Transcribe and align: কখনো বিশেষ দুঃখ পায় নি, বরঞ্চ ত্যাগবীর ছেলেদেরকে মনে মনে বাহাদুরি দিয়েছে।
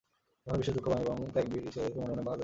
কখনো 0.43 0.57
বিশেষ 0.59 0.73
দুঃখ 0.77 0.85
পায় 0.91 0.99
নি, 1.01 1.05
বরঞ্চ 1.09 1.29
ত্যাগবীর 1.35 1.63
ছেলেদেরকে 1.73 1.97
মনে 1.99 2.07
মনে 2.13 2.23
বাহাদুরি 2.25 2.25
দিয়েছে। 2.31 2.37